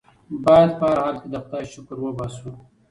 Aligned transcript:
بايد 0.43 0.71
په 0.79 0.85
هر 0.89 0.97
حال 1.03 1.15
کې 1.21 1.27
د 1.33 1.35
خدای 1.43 1.63
شکر 1.73 1.95
وباسو. 2.01 2.49